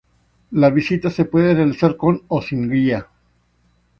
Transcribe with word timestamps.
La 0.51 0.71
visita 0.71 1.11
se 1.11 1.25
puede 1.25 1.53
realizar 1.53 1.95
con 1.95 2.23
o 2.27 2.41
sin 2.41 2.67
guía. 2.71 3.05